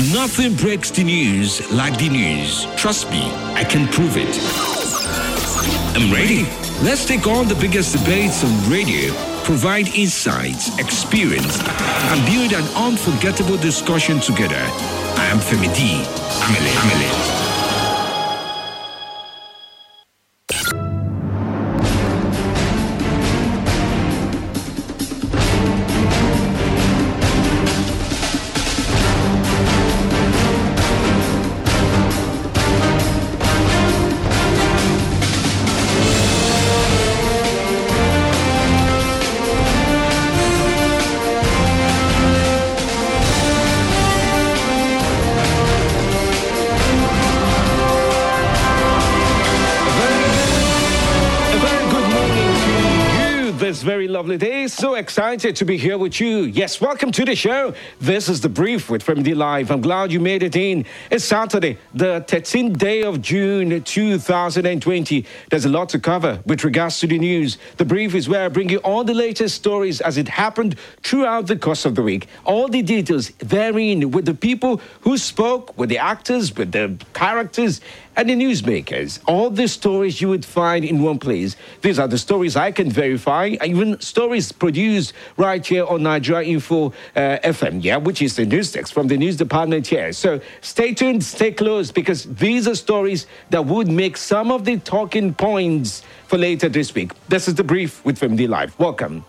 [0.00, 2.66] Nothing breaks the news like the news.
[2.74, 4.36] Trust me, I can prove it.
[5.94, 6.42] I'm ready.
[6.82, 13.56] Let's take on the biggest debates on radio, provide insights, experience, and build an unforgettable
[13.56, 14.66] discussion together.
[15.16, 16.02] I am Femi D.
[16.42, 16.74] Amele.
[16.74, 17.53] Amele.
[55.04, 56.44] Excited to be here with you.
[56.44, 57.74] Yes, welcome to the show.
[58.00, 59.70] This is the brief with Femi D Live.
[59.70, 60.86] I'm glad you made it in.
[61.10, 65.26] It's Saturday, the 13th day of June 2020.
[65.50, 67.58] There's a lot to cover with regards to the news.
[67.76, 71.48] The brief is where I bring you all the latest stories as it happened throughout
[71.48, 72.26] the course of the week.
[72.46, 77.82] All the details therein with the people who spoke, with the actors, with the characters,
[78.16, 79.20] and the newsmakers.
[79.26, 81.56] All the stories you would find in one place.
[81.82, 86.88] These are the stories I can verify, even stories produced right here on Nigeria Info
[87.16, 90.12] uh, FM, yeah, which is the news desk from the news department here.
[90.12, 94.78] So stay tuned, stay close, because these are stories that would make some of the
[94.78, 97.12] talking points for later this week.
[97.28, 98.78] This is the brief with FMD Live.
[98.78, 99.24] Welcome.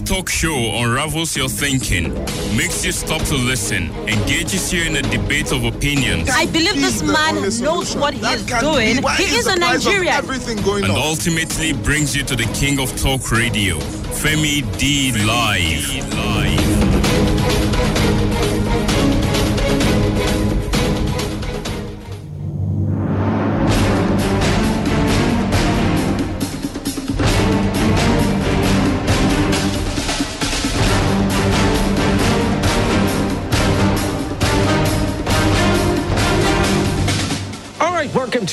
[0.00, 2.12] Talk show unravels your thinking,
[2.56, 6.28] makes you stop to listen, engages you in a debate of opinions.
[6.30, 9.02] I believe this man knows what he is doing.
[9.16, 10.14] He is a Nigerian.
[10.14, 10.96] everything and on.
[10.96, 13.76] ultimately brings you to the king of talk radio,
[14.20, 16.14] Femi D Live.
[16.14, 17.35] Live.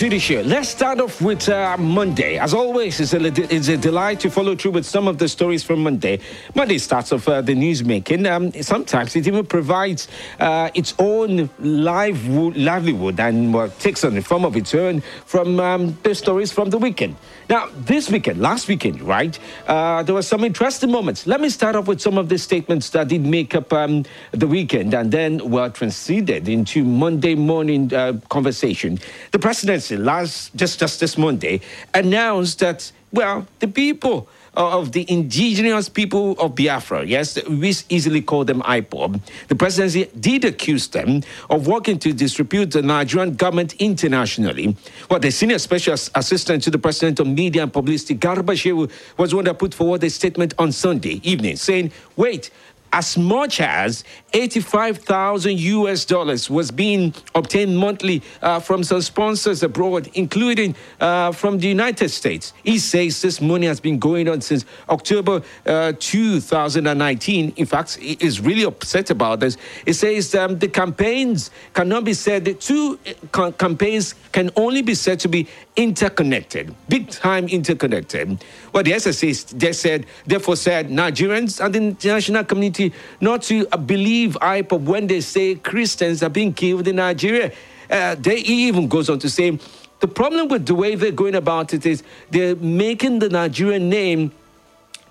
[0.09, 0.41] To show.
[0.41, 2.37] Let's start off with uh, Monday.
[2.37, 5.63] As always, it's a, it's a delight to follow through with some of the stories
[5.63, 6.19] from Monday.
[6.55, 8.25] Monday starts off uh, the news making.
[8.25, 10.07] Um, sometimes it even provides
[10.39, 15.97] uh, its own live livelihood and takes on the form of its own from um,
[16.03, 17.15] the stories from the weekend.
[17.49, 19.37] Now, this weekend, last weekend, right,
[19.67, 21.27] uh, there were some interesting moments.
[21.27, 24.47] Let me start off with some of the statements that did make up um, the
[24.47, 28.97] weekend and then were translated into Monday morning uh, conversation.
[29.31, 31.59] The presidency last, just, just this Monday,
[31.93, 38.21] announced that, well, the people Uh, of the indigenous people of Biafra, yes, we easily
[38.21, 43.73] call them IPOB, the presidency did accuse them of working to distribute the Nigerian government
[43.79, 44.75] internationally.
[45.09, 49.33] Well, the senior special assistant to the president of media and publicity, Garba Shehu, was
[49.33, 52.51] one that put forward a statement on Sunday evening saying, wait,
[52.93, 60.09] as much as 85,000 US dollars was being obtained monthly uh, from some sponsors abroad,
[60.13, 62.53] including uh, from the United States.
[62.63, 67.53] He says this money has been going on since October uh, 2019.
[67.55, 69.57] In fact, he is really upset about this.
[69.85, 72.99] He says um, the campaigns cannot be said, the two
[73.33, 78.43] uh, campaigns can only be said to be interconnected, big time interconnected.
[78.71, 82.82] Well, the SSA they said, therefore said Nigerians and the international community
[83.21, 87.51] not to believe IPOB when they say Christians are being killed in Nigeria.
[87.89, 89.59] Uh, they, he even goes on to say,
[89.99, 94.31] the problem with the way they're going about it is they're making the Nigerian name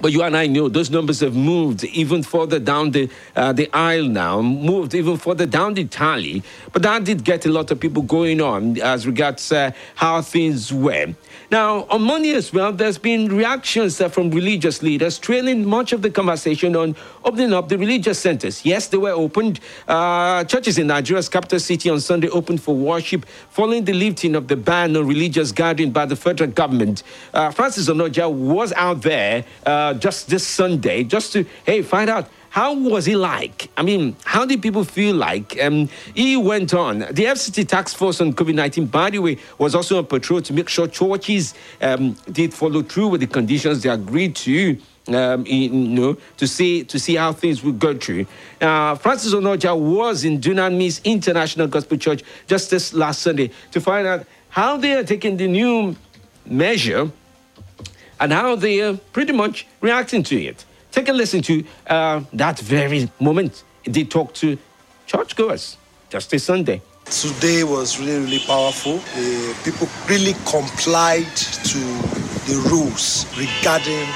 [0.00, 3.68] But you and I know those numbers have moved even further down the uh, the
[3.72, 6.42] aisle now, moved even further down the tally.
[6.72, 10.72] But that did get a lot of people going on as regards uh, how things
[10.72, 11.14] were.
[11.50, 16.02] Now, on money as well, there's been reactions uh, from religious leaders trailing much of
[16.02, 18.64] the conversation on opening up the religious centers.
[18.64, 19.60] Yes, they were opened.
[19.86, 24.48] Uh, churches in Nigeria's capital city on Sunday opened for worship following the lifting of
[24.48, 27.04] the ban on religious gathering by the federal government.
[27.32, 29.44] Uh, Francis Onoja was out there
[29.86, 33.68] uh, just this Sunday just to, hey, find out how was he like?
[33.76, 35.62] I mean, how did people feel like?
[35.62, 37.00] Um, he went on.
[37.00, 40.52] The FCT task force on COVID 19, by the way, was also on patrol to
[40.52, 44.78] make sure churches um, did follow through with the conditions they agreed to.
[45.08, 48.26] Um, you know, to see to see how things would go through.
[48.60, 54.04] Uh, Francis Onoja was in Dunamis International Gospel Church just this last Sunday to find
[54.04, 55.94] out how they are taking the new
[56.44, 57.08] measure
[58.20, 60.64] and how they are pretty much reacting to it.
[60.92, 63.64] Take a listen to uh, that very moment.
[63.84, 64.58] They talked to
[65.06, 65.76] churchgoers
[66.08, 66.80] just this Sunday.
[67.04, 68.98] Today was really, really powerful.
[69.62, 71.78] People really complied to
[72.48, 74.06] the rules regarding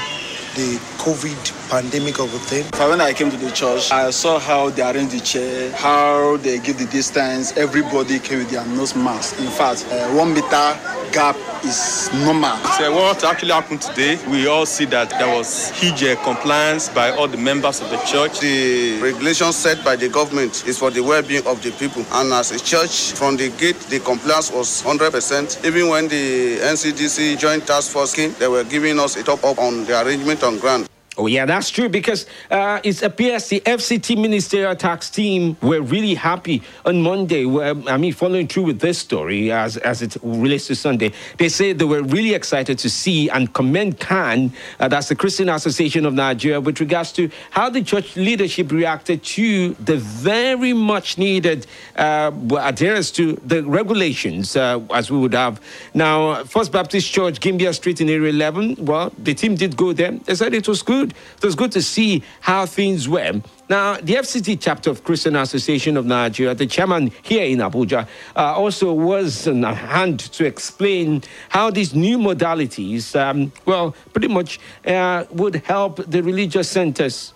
[0.55, 2.63] the COVID pandemic of a thing.
[2.87, 6.59] When I came to the church, I saw how they arrange the chair, how they
[6.59, 7.57] give the distance.
[7.57, 9.39] Everybody came with their nose mask.
[9.39, 10.77] In fact, uh, one meter
[11.11, 12.55] gap is normal.
[12.77, 17.09] So what actually happened today, we all see that there was huge uh, compliance by
[17.09, 18.39] all the members of the church.
[18.39, 22.05] The regulation set by the government is for the well-being of the people.
[22.11, 25.65] And as a church, from the gate, the compliance was 100%.
[25.65, 29.85] Even when the NCDC Joint Task Force came, they were giving us a top-up on
[29.85, 30.90] the arrangement on ground.
[31.21, 36.15] Oh, yeah, that's true because uh, it appears the FCT ministerial tax team were really
[36.15, 37.45] happy on Monday.
[37.45, 41.73] I mean, following through with this story as, as it relates to Sunday, they say
[41.73, 46.15] they were really excited to see and commend CAN, uh, that's the Christian Association of
[46.15, 52.31] Nigeria, with regards to how the church leadership reacted to the very much needed uh,
[52.57, 55.61] adherence to the regulations uh, as we would have.
[55.93, 60.13] Now, First Baptist Church, Gimbiya Street in Area 11, well, the team did go there.
[60.13, 61.37] They said it was good good.
[61.37, 63.41] It was good to see how things were.
[63.69, 68.39] Now, the FCT chapter of Christian Association of Nigeria, the chairman here in Abuja, uh,
[68.39, 75.25] also was on hand to explain how these new modalities, um, well, pretty much uh,
[75.31, 77.33] would help the religious centers.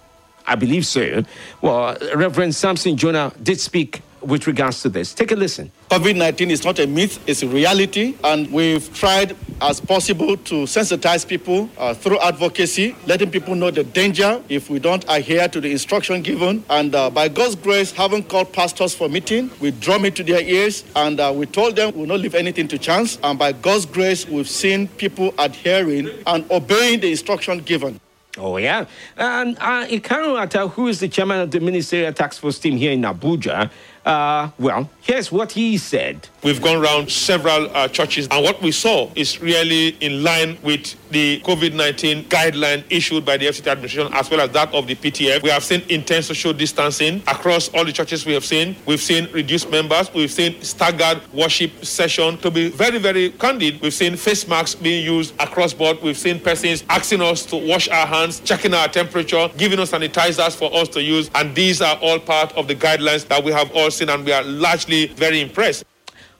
[0.47, 1.23] I believe so.
[1.61, 5.13] Well, Reverend Samson Jonah did speak with regards to this.
[5.13, 5.71] Take a listen.
[5.89, 8.15] COVID 19 is not a myth, it's a reality.
[8.23, 13.83] And we've tried as possible to sensitize people uh, through advocacy, letting people know the
[13.83, 16.63] danger if we don't adhere to the instruction given.
[16.69, 20.41] And uh, by God's grace, having called pastors for meeting, we drum it to their
[20.41, 23.17] ears and uh, we told them we'll not leave anything to chance.
[23.23, 27.99] And by God's grace, we've seen people adhering and obeying the instruction given.
[28.37, 28.85] Oh, yeah.
[29.15, 32.91] And uh, Ikharo Attah, who is the chairman of the Ministerial Task Force team here
[32.91, 33.71] in Abuja,
[34.05, 36.29] uh, well, here's what he said.
[36.45, 40.95] We've gone around several uh, churches, and what we saw is really in line with
[41.09, 44.93] the COVID 19 guideline issued by the FCT administration as well as that of the
[44.93, 45.41] PTF.
[45.41, 48.75] We have seen intense social distancing across all the churches we have seen.
[48.85, 52.37] We've seen reduced members, we've seen staggered worship session.
[52.37, 55.97] To be very, very candid, we've seen face masks being used across board.
[56.03, 60.55] We've seen persons asking us to wash our hands, checking our temperature, giving us sanitizers
[60.55, 63.71] for us to use, and these are all part of the guidelines that we have
[63.71, 65.83] all seen, and we are largely very impressed.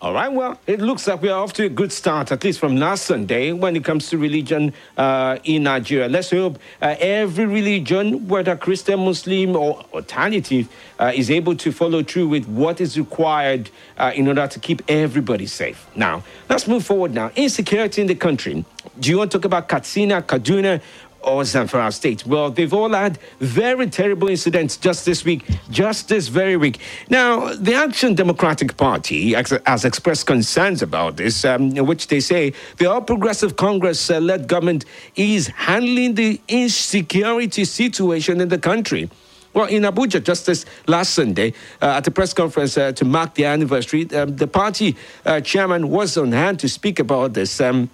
[0.06, 2.60] All right, well, it looks like we are off to a good start, at least
[2.60, 6.08] from last Sunday, when it comes to religion uh, in Nigeria.
[6.08, 10.70] Let's hope uh, every religion, whether Christian, Muslim, or alternative,
[11.00, 14.84] uh, is able to follow through with what is required uh, in order to keep
[14.88, 15.88] everybody safe.
[15.96, 17.32] Now, let's move forward now.
[17.36, 18.64] Insecurity in the country.
[19.00, 20.84] Do you want to talk about Katsina, Kaduna,
[21.26, 22.26] or Zamfara State.
[22.26, 26.80] Well, they've all had very terrible incidents just this week, just this very week.
[27.10, 32.86] Now, the Action Democratic Party has expressed concerns about this, um, which they say the
[32.86, 39.10] All Progressive Congress uh, led government is handling the insecurity situation in the country.
[39.54, 43.36] Well, in Abuja, just this last Sunday, uh, at a press conference uh, to mark
[43.36, 47.62] the anniversary, um, the party uh, chairman was on hand to speak about this.
[47.62, 47.90] Um,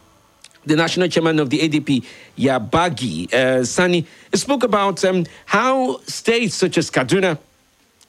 [0.65, 2.05] the national chairman of the ADP,
[2.37, 7.37] Yabagi uh, Sani, spoke about um, how states such as Kaduna,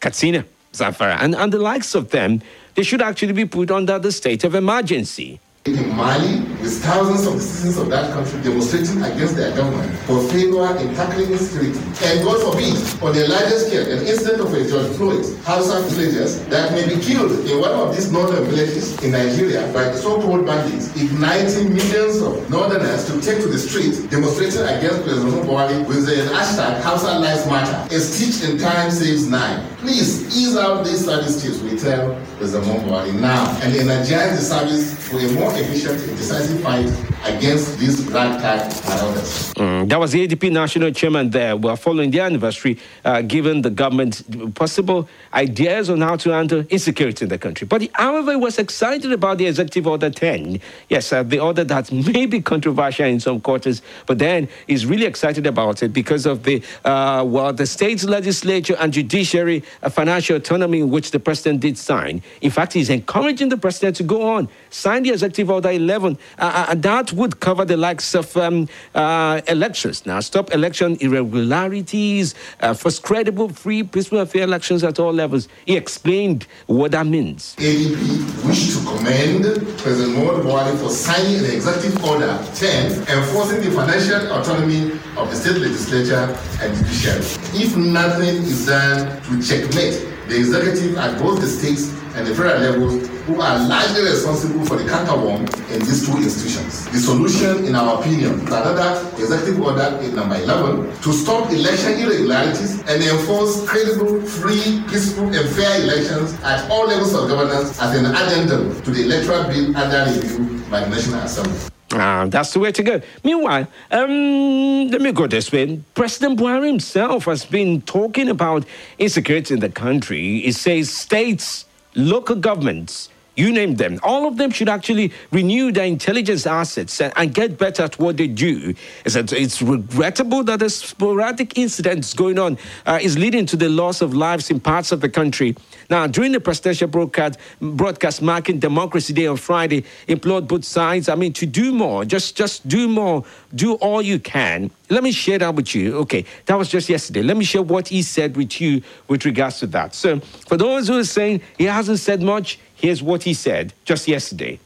[0.01, 2.43] Katsina, Zamfara, and, and the likes of them,
[2.75, 5.41] they should actually be put under the state of emergency.
[5.65, 10.75] In Mali, with thousands of citizens of that country demonstrating against their government for failure
[10.79, 11.79] in tackling insecurity.
[12.03, 16.43] And God forbid, on a larger scale, an incident of a George Floyd, Hausa villagers
[16.47, 20.45] that may be killed in one of these northern villages in Nigeria by the so-called
[20.47, 26.07] bandits, igniting millions of northerners to take to the streets demonstrating against President Buhari with
[26.07, 27.95] the hashtag Hausa Lives Matter.
[27.95, 29.65] A stitch in time saves nine.
[29.79, 35.19] Please ease out these tips, we tell President Buhari now, and energize the service for
[35.19, 36.87] a more efficient and decisive fight
[37.25, 39.53] against these ragtag marauders.
[39.55, 41.57] Mm, that was the ADP national chairman there.
[41.57, 47.25] We're following the anniversary, uh, given the government possible ideas on how to handle insecurity
[47.25, 47.67] in the country.
[47.67, 50.61] But however, he was excited about the Executive Order 10.
[50.89, 55.07] Yes, uh, the order that may be controversial in some quarters, but then he's really
[55.07, 60.37] excited about it because of the, uh, well, the state's legislature and judiciary uh, financial
[60.37, 62.23] autonomy in which the president did sign.
[62.41, 66.43] In fact, he's encouraging the president to go on, sign the Executive Order 11, uh,
[66.43, 70.07] uh, and that would cover the likes of um, uh, elections.
[70.07, 75.49] Now, stop election irregularities, uh, first credible, free, peaceful, and fair elections at all levels.
[75.67, 77.57] He explained what that means.
[77.57, 79.45] ADP wish to commend
[79.79, 85.37] President Muhammadu Buhari for signing an Executive Order 10 enforcing the financial autonomy of the
[85.37, 87.21] state legislature and judiciary.
[87.55, 92.61] If nothing is done to checkmate the executive at both the states and the federal
[92.61, 96.87] levels who are largely responsible for the counterworm in these two institutions.
[96.87, 102.81] The solution, in our opinion, is another executive order number 11 to stop election irregularities
[102.89, 108.07] and enforce credible, free, peaceful, and fair elections at all levels of governance as an
[108.07, 111.73] addendum to the electoral bill under review by the National Assembly.
[111.95, 113.01] Ah, that's the way to go.
[113.23, 115.81] Meanwhile, um, let me go this way.
[115.95, 118.65] President Buhari himself has been talking about
[118.99, 120.41] insecurity in the country.
[120.41, 123.99] He says states, local governments, you name them.
[124.03, 128.27] All of them should actually renew their intelligence assets and, get better at what they
[128.27, 128.75] do.
[129.07, 134.03] It's, it's regrettable that the sporadic incidents going on uh, is leading to the loss
[134.03, 135.57] of lives in parts of the country.
[135.89, 141.15] Now, during the presidential broadcast, broadcast marking Democracy Day on Friday, implored both sides, I
[141.15, 142.05] mean, to do more.
[142.05, 143.25] Just, just do more.
[143.55, 144.71] Do all you can.
[144.91, 145.97] Let me share that with you.
[146.01, 147.23] Okay, that was just yesterday.
[147.23, 149.95] Let me share what he said with you with regards to that.
[149.95, 154.09] So, for those who are saying he hasn't said much, Here's what he said just
[154.09, 154.59] yesterday.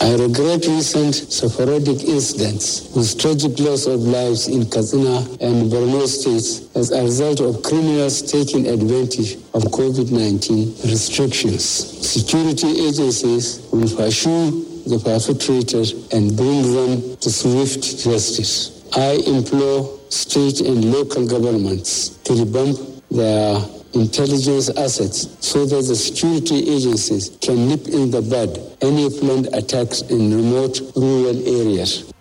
[0.00, 6.74] I regret recent sporadic incidents with tragic loss of lives in Katsina and Borno states
[6.74, 11.62] as a result of criminals taking advantage of COVID-19 restrictions.
[11.62, 18.88] Security agencies will pursue the perpetrators and bring them to swift justice.
[18.96, 22.78] I implore state and local governments to revamp
[23.10, 23.60] their
[23.94, 30.02] intelligence assets so that the security agencies can nip in the bud any planned attacks
[30.02, 32.12] in remote rural areas.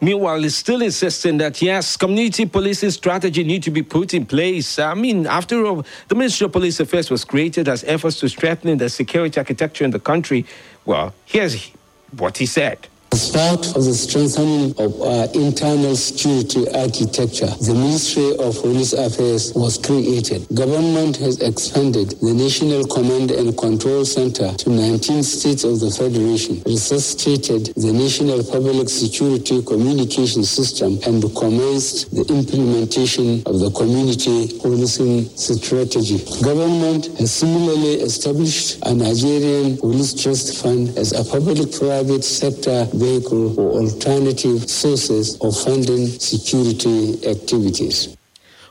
[0.00, 4.78] Meanwhile, he's still insisting that yes, community policing strategy need to be put in place.
[4.78, 8.78] I mean, after all, the Ministry of Police Affairs was created as efforts to strengthen
[8.78, 10.46] the security architecture in the country.
[10.84, 11.70] Well, here's
[12.16, 12.86] what he said.
[13.10, 19.52] As part of the strengthening of our internal security architecture, the Ministry of Police Affairs
[19.54, 20.46] was created.
[20.54, 26.62] Government has expanded the National Command and Control Center to 19 states of the Federation,
[26.66, 35.24] resuscitated the National Public Security Communication System, and commenced the implementation of the community policing
[35.34, 36.18] strategy.
[36.44, 43.80] Government has similarly established a Nigerian Police Trust Fund as a public-private sector vehicle or
[43.80, 48.16] alternative sources of funding security activities.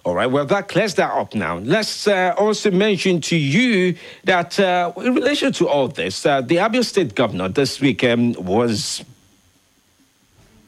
[0.05, 1.57] All right, well, that clears that up now.
[1.57, 6.57] Let's uh, also mention to you that uh, in relation to all this, uh, the
[6.57, 9.03] Abia State governor this weekend was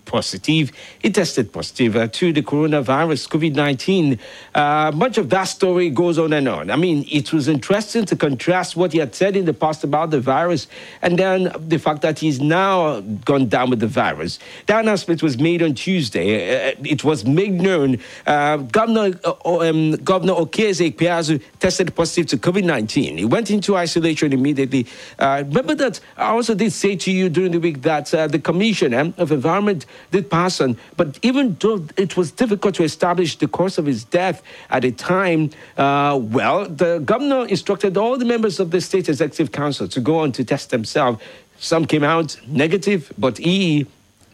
[0.09, 0.71] positive.
[0.97, 4.19] He tested positive uh, to the coronavirus, COVID 19.
[4.55, 6.71] Uh, much of that story goes on and on.
[6.71, 10.09] I mean, it was interesting to contrast what he had said in the past about
[10.09, 10.67] the virus
[11.03, 14.39] and then the fact that he's now gone down with the virus.
[14.65, 16.27] That announcement was made on Tuesday.
[16.71, 17.99] Uh, it was made known.
[18.25, 23.17] Uh, Governor, uh, um, Governor Okezie Ikpeazu tested positive to COVID 19.
[23.19, 24.87] He went into isolation immediately.
[25.19, 29.13] Uh, remember that I also did say to you during the week that the Commissioner
[29.17, 30.77] of Environment did pass on.
[30.97, 34.91] But even though it was difficult to establish the cause of his death at the
[34.91, 39.99] time, uh, well, the governor instructed all the members of the state executive council to
[39.99, 41.21] go on to test themselves.
[41.59, 43.85] Some came out negative, but he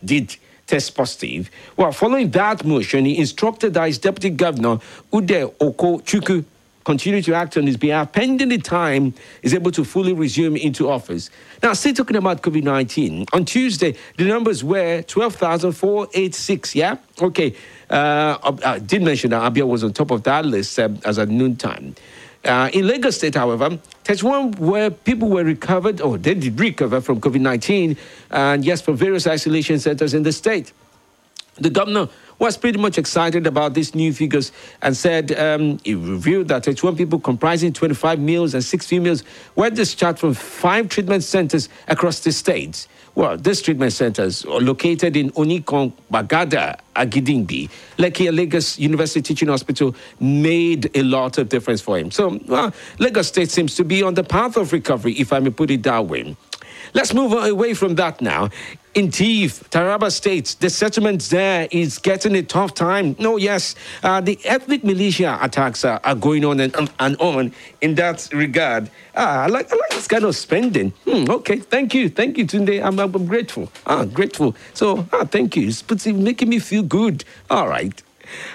[0.04, 0.36] did
[0.68, 1.50] test positive.
[1.78, 4.80] Well, following that motion, he instructed that his deputy governor,
[5.14, 6.44] Ude Oko Chukwu,
[6.86, 10.90] continue to act on his behalf pending the time is able to fully resume into
[10.90, 11.30] office.
[11.62, 16.76] Now, still talking about COVID 19, on Tuesday, the numbers were 12,486.
[16.76, 16.98] Yeah?
[17.22, 17.56] Okay.
[17.90, 21.30] Uh, I did mention that Abia was on top of that list uh, as at
[21.30, 21.96] noontime.
[22.44, 27.02] Uh, in Lagos State, however, there's one where people were recovered, or they did recover
[27.02, 27.98] from COVID 19,
[28.30, 30.72] and yes, from various isolation centers in the state.
[31.56, 34.52] The governor was pretty much excited about these new figures
[34.82, 39.24] and said um, he revealed that 21 people comprising 25 males and six females
[39.56, 42.88] were discharged from five treatment centers across the state.
[43.16, 47.70] Well, these treatment centers are located in Onikan, Gbagada, Agidingbi.
[47.98, 52.12] Lekki Lagos University Teaching Hospital made a lot of difference for him.
[52.12, 55.50] So, well, Lagos State seems to be on the path of recovery, if I may
[55.50, 56.36] put it that way.
[56.94, 58.50] Let's move away from that now.
[58.96, 63.14] In Tiv, Taraba State, the settlement there is getting a tough time.
[63.20, 67.96] No, yes, uh, the ethnic militia attacks are, are going on and, and, on in
[67.96, 68.90] that regard.
[69.14, 70.92] Ah, I like, I like this kind of spending.
[71.04, 72.82] Hmm, okay, thank you, thank you, Tunde.
[72.82, 73.70] I'm, I'm grateful.
[73.86, 74.56] Ah, grateful.
[74.74, 75.68] So, ah, thank you.
[75.68, 77.26] It's, it's making me feel good.
[77.50, 78.02] All right.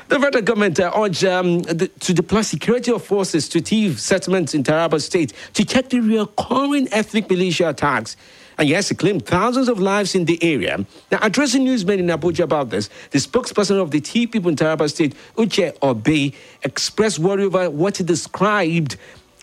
[0.09, 4.65] The federal government uh, urged um, the, to deploy security forces to Tiv settlements in
[4.65, 8.17] Taraba State to check the recurring ethnic militia attacks
[8.61, 10.85] and yes, he claimed thousands of lives in the area.
[11.11, 14.91] Now, addressing newsmen in Abuja about this, the spokesperson of the Tiv people in Taraba
[14.91, 18.99] State, Uche Obey, expressed worry over what he described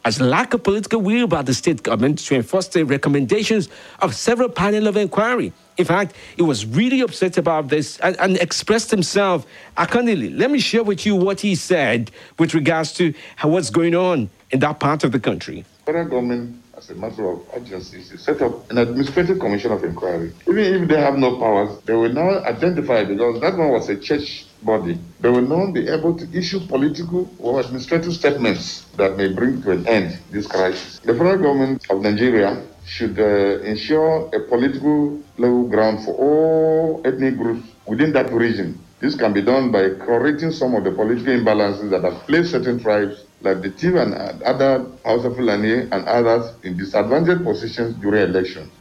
[0.05, 3.69] as lack of political will by the state government to enforce the recommendations
[4.01, 5.51] of several panel of inquiry.
[5.77, 9.47] In fact, he was really upset about this and, and, expressed himself
[9.77, 10.29] accordingly.
[10.29, 14.29] Let me share with you what he said with regards to how, what's going on
[14.51, 15.65] in that part of the country.
[15.85, 20.31] Federal government as a matter of urgency to set up an administrative commission of inquiry.
[20.47, 23.97] Even if they have no powers, they will now identify because that one was a
[23.97, 24.99] church body.
[25.19, 29.71] They will now be able to issue political or administrative statements that may bring to
[29.71, 30.99] an end this crisis.
[30.99, 37.37] The federal government of Nigeria should uh, ensure a political level ground for all ethnic
[37.37, 38.79] groups within that region.
[38.99, 42.79] This can be done by correcting some of the political imbalances that have placed certain
[42.79, 48.71] tribes like the Tiv and other of Fulani and others in disadvantaged positions during elections.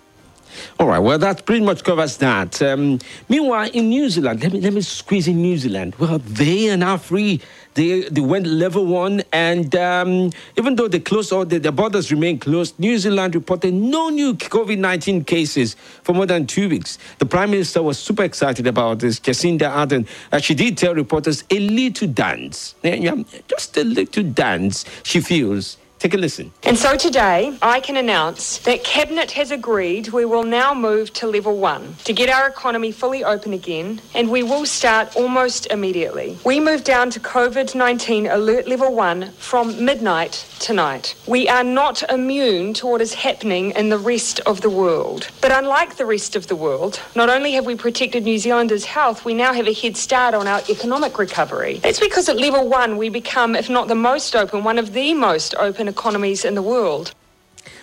[0.79, 2.63] All right, well, that pretty much covers that.
[2.63, 2.99] Um,
[3.29, 5.95] meanwhile, in New Zealand, let me, let me squeeze in New Zealand.
[5.97, 7.43] Well, they are now free.
[7.77, 12.11] They, they went level one, and um, even though they closed all the, the borders
[12.11, 16.97] remain closed, New Zealand reported no new COVID 19 cases for more than two weeks.
[17.19, 19.21] The Prime Minister was super excited about this.
[19.21, 22.77] Jacinda Ardern, uh, she did tell reporters a little dance,
[23.47, 26.53] just a little dance, she feels Take a listen.
[26.63, 31.27] And so today, I can announce that Cabinet has agreed we will now move to
[31.27, 36.37] level one to get our economy fully open again, and we will start almost immediately.
[36.45, 41.15] We move down to COVID 19 alert level one from midnight tonight.
[41.27, 45.29] We are not immune to what is happening in the rest of the world.
[45.41, 49.25] But unlike the rest of the world, not only have we protected New Zealanders' health,
[49.25, 51.79] we now have a head start on our economic recovery.
[51.79, 55.15] That's because at level one, we become, if not the most open, one of the
[55.15, 57.15] most open economies in the world.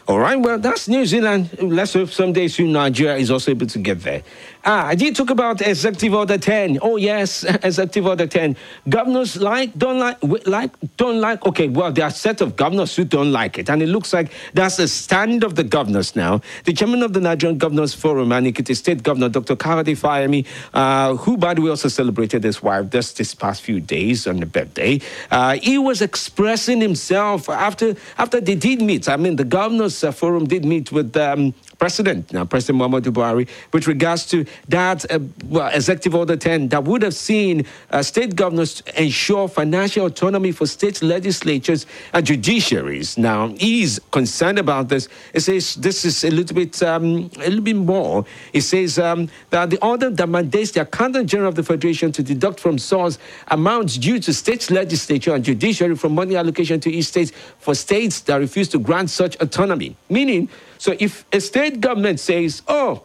[0.06, 1.50] All right, well, that's New Zealand.
[1.62, 4.22] Let's hope someday soon Nigeria is also able to get there.
[4.66, 6.80] Ah, I did talk about Executive Order 10.
[6.82, 8.58] Oh, yes, Executive Order 10.
[8.89, 11.46] Governors like, don't like, like, don't like.
[11.46, 13.70] Okay, well, there are a set of governors who don't like it.
[13.70, 16.42] And it looks like that's the stand of the governors now.
[16.66, 19.56] The chairman of the Nigerian Governors Forum, Anikiti State Governor, Dr.
[19.56, 23.80] Kayode Fayemi, uh, who, by the way, also celebrated his wife just this past few
[23.80, 25.00] days on the birthday,
[25.32, 29.08] uh, he was expressing himself after, after they did meet.
[29.08, 31.53] I mean, the Governors Forum did meet with um,
[31.84, 35.19] President, now President Muhammadu Buhari, with regards to that uh,
[35.50, 40.65] well, Executive Order 10 that would have seen uh, state governors ensure financial autonomy for
[40.65, 43.17] state legislatures and judiciaries.
[43.17, 45.10] Now, he's concerned about this.
[45.34, 48.24] He says this is a little bit, um, a little bit more.
[48.54, 52.24] He says um, that the order that mandates the Accountant General of the Federation to
[52.24, 53.19] deduct from source
[53.50, 58.22] amounts due to state legislature and judiciary from money allocation to each state for states
[58.22, 59.98] that refuse to grant such autonomy.
[60.08, 60.48] Meaning,
[60.84, 63.04] so if a state government says, oh,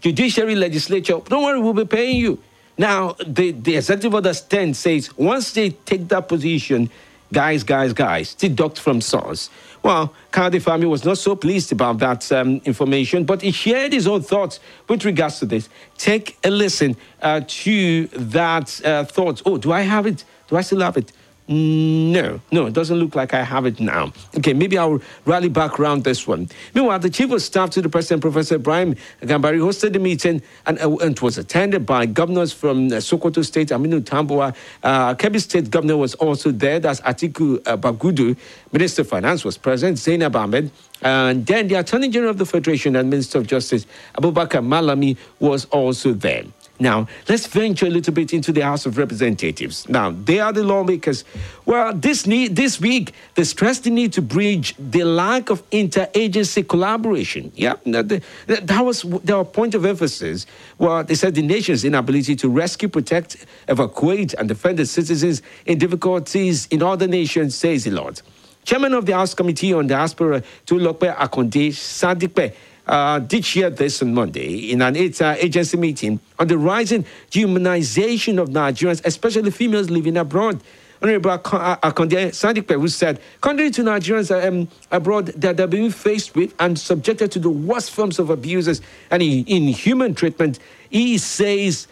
[0.00, 2.38] judiciary legislature, don't worry, we'll be paying you.
[2.78, 6.88] Now, the, the executive order 10 says once they take that position,
[7.30, 9.50] guys, guys, guys, deduct from source.
[9.82, 14.06] Well, Kayode Fayemi was not so pleased about that um, information, but he shared his
[14.06, 15.68] own thoughts with regards to this.
[15.98, 19.42] Take a listen uh, to that uh, thought.
[19.44, 20.24] Oh, do I have it?
[20.48, 21.12] Do I still have it?
[21.46, 24.14] No, no, it doesn't look like I have it now.
[24.38, 26.48] Okay, maybe I'll rally back around this one.
[26.74, 30.78] Meanwhile, the chief of staff to the president, Professor Ibrahim Gambari, hosted the meeting and,
[30.80, 34.56] uh, and was attended by governors from uh, Sokoto State, Aminu Tambuwal.
[34.82, 36.80] Uh, Kebbi State governor was also there.
[36.80, 38.38] That's Atiku uh, Bagudu.
[38.72, 40.70] Minister of Finance was present, Zainab Ahmed.
[41.02, 45.66] And then the Attorney General of the Federation and Minister of Justice, Abubakar Malami, was
[45.66, 46.44] also there.
[46.80, 49.88] Now, let's venture a little bit into the House of Representatives.
[49.88, 51.24] Now, they are the lawmakers.
[51.66, 56.68] Well, this, need, this week, they stressed the need to bridge the lack of interagency
[56.68, 57.52] collaboration.
[57.54, 60.46] Yeah, that, that was their point of emphasis.
[60.78, 65.78] Well, they said the nation's inability to rescue, protect, evacuate, and defend its citizens in
[65.78, 68.20] difficulties in other nations says a lot.
[68.64, 72.54] Chairman of the House Committee on Diaspora, Tulope Akande Sadipe,
[72.86, 78.40] uh, did share this on Monday in an uh, agency meeting on the rising humanization
[78.40, 80.60] of Nigerians, especially females living abroad.
[81.02, 86.78] Honorable Akande who said, contrary to Nigerians um, abroad that they're being faced with and
[86.78, 91.88] subjected to the worst forms of abuses and inhuman treatment, he says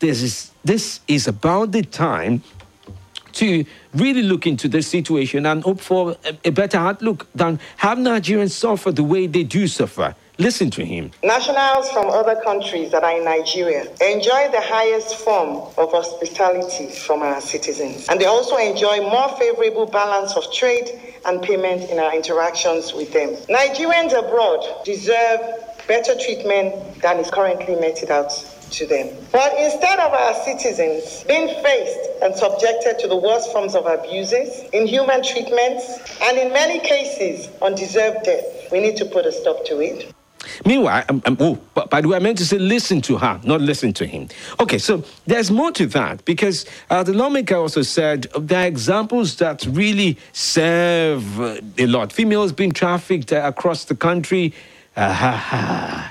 [0.00, 2.42] this is, this is about the time
[3.32, 7.96] to really look into this situation and hope for a, a better outlook than have
[7.96, 10.14] Nigerians suffer the way they do suffer.
[10.40, 11.10] Listen to him.
[11.22, 17.20] Nationals from other countries that are in Nigeria enjoy the highest form of hospitality from
[17.20, 18.08] our citizens.
[18.08, 20.88] And they also enjoy more favorable balance of trade
[21.26, 23.34] and payment in our interactions with them.
[23.50, 25.40] Nigerians abroad deserve
[25.86, 28.30] better treatment than is currently meted out
[28.70, 29.14] to them.
[29.32, 34.64] But instead of our citizens being faced and subjected to the worst forms of abuses,
[34.72, 39.80] inhuman treatments, and in many cases, undeserved death, we need to put a stop to
[39.80, 40.14] it.
[40.64, 41.54] Meanwhile, um, um, oh,
[41.90, 44.28] by the way, I meant to say listen to her, not listen to him.
[44.58, 49.36] Okay, so there's more to that because uh, the lawmaker also said there are examples
[49.36, 51.40] that really serve
[51.78, 52.12] a lot.
[52.12, 54.54] Females being trafficked uh, across the country.
[54.96, 56.08] Uh,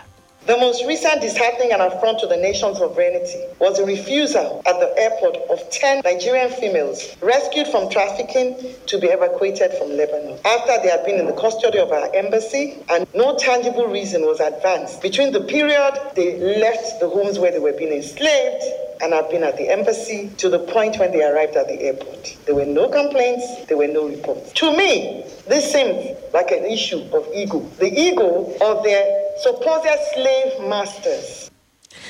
[0.49, 4.91] the most recent disheartening and affront to the nation's sovereignty was the refusal at the
[4.97, 8.57] airport of 10 Nigerian females rescued from trafficking
[8.87, 10.39] to be evacuated from Lebanon.
[10.43, 14.39] After they had been in the custody of our embassy and no tangible reason was
[14.39, 18.63] advanced between the period they left the homes where they were being enslaved
[19.01, 22.37] and I've been at the embassy to the point when they arrived at the airport.
[22.45, 24.51] There were no complaints, there were no reports.
[24.53, 27.59] To me, this seems like an issue of ego.
[27.79, 29.05] The ego of their
[29.41, 31.49] supposed slave masters.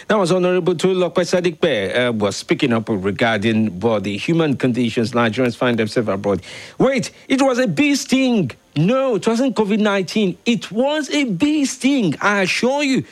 [0.07, 5.55] That was Honorable Tulok Sadikpe uh, was speaking up regarding well, the human conditions Nigerians
[5.55, 6.41] find themselves abroad.
[6.77, 8.51] Wait, it was a bee sting.
[8.75, 10.37] No, it wasn't COVID 19.
[10.45, 13.03] It was a bee sting, I assure you.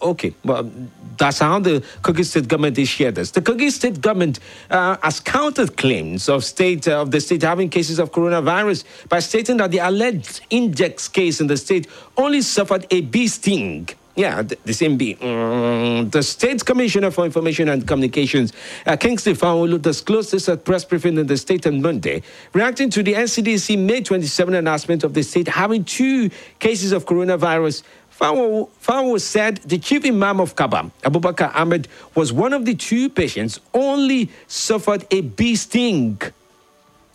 [0.00, 0.70] Okay, well,
[1.18, 3.30] that's how the Kogi State government is shared this.
[3.30, 7.68] The Kogi State government uh, has countered claims of state uh, of the state having
[7.68, 12.86] cases of coronavirus by stating that the alleged index case in the state only suffered
[12.90, 13.88] a bee sting.
[14.14, 15.14] Yeah, the, same bee.
[15.14, 18.52] Mm, the State Commissioner for Information and Communications,
[18.84, 23.02] uh, Kingsley Fawolu, disclosed this at press briefing in the state on Monday, reacting to
[23.02, 26.28] the NCDC May 27 announcement of the state having two
[26.58, 27.84] cases of coronavirus
[28.18, 33.58] Fanwo said the chief imam of Kabba, Abubakar Ahmed, was one of the two patients
[33.74, 36.20] only suffered a bee sting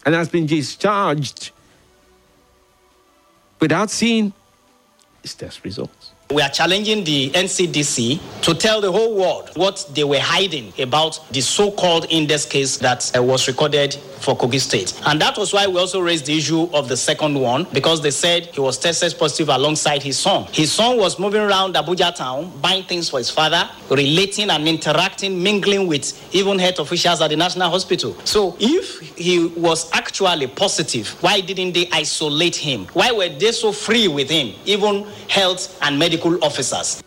[0.05, 1.51] and has been discharged
[3.59, 4.33] without seeing
[5.21, 6.11] his test results.
[6.29, 11.19] We are challenging the NCDC to tell the whole world what they were hiding about
[11.31, 14.99] the so called index case that uh, was recorded for Kogi State.
[15.05, 18.11] And that was why we also raised the issue of the second one because they
[18.11, 20.47] said he was tested positive alongside his son.
[20.51, 25.41] His son was moving around Abuja town, buying things for his father, relating and interacting,
[25.41, 28.15] mingling with even health officials at the National Hospital.
[28.23, 32.85] So if he was actually positive, why didn't they isolate him?
[32.93, 36.37] Why were they so free with him, even health and medical?
[36.43, 37.03] officers.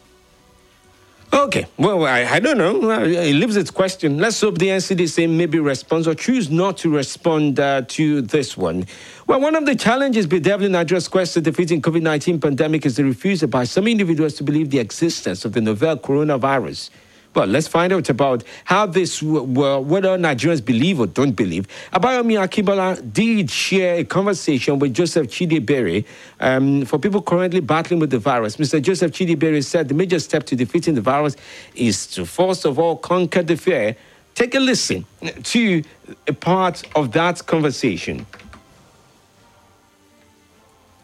[1.33, 2.91] Okay, well, I, I don't know.
[3.03, 4.19] It leaves its question.
[4.19, 8.85] Let's hope the NCDC maybe responds or choose not to respond uh, to this one.
[9.29, 13.49] Well, one of the challenges bedeviling Nigeria's quest to defeating COVID-19 pandemic is the refusal
[13.49, 16.91] by some individuals to believe the existence of the novel coronavirus.
[17.33, 21.69] Well, let's find out about how this, well, whether Nigerians believe or don't believe.
[21.93, 26.05] Abayomi Akibala did share a conversation with Joseph Chidibere
[26.41, 28.57] um, for people currently battling with the virus.
[28.57, 28.83] Mr.
[28.83, 31.37] Joseph Chidibere said the major step to defeating the virus
[31.77, 33.95] is to first of all conquer the fear.
[34.35, 35.05] Take a listen
[35.45, 35.85] to
[36.27, 38.27] a part of that conversation.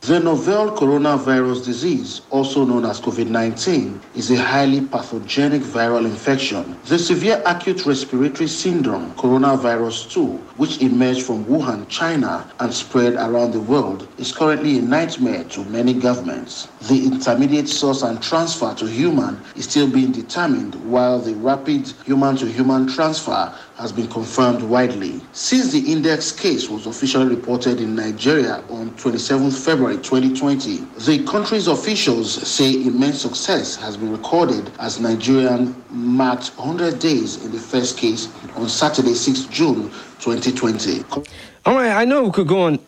[0.07, 6.77] The novel coronavirus disease, also known as COVID 19, is a highly pathogenic viral infection.
[6.85, 10.25] The severe acute respiratory syndrome, coronavirus 2,
[10.59, 15.65] which emerged from Wuhan, China, and spread around the world, is currently a nightmare to
[15.65, 16.69] many governments.
[16.83, 22.37] The intermediate source and transfer to human is still being determined, while the rapid human
[22.37, 25.21] to human transfer has been confirmed widely.
[25.33, 31.69] Since the index case was officially reported in Nigeria on 27 February 2020, the country's
[31.69, 37.99] officials say immense success has been recorded as Nigerian marked 100 days in the first
[37.99, 41.05] case on Saturday, 6 June 2020.
[41.67, 42.79] All right, I know we could go on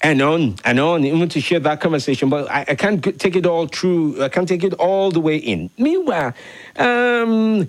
[0.00, 3.44] and on and on, even to share that conversation, but I, I can't take it
[3.44, 4.22] all through.
[4.22, 5.70] I can't take it all the way in.
[5.76, 6.32] Meanwhile,
[6.76, 7.68] um,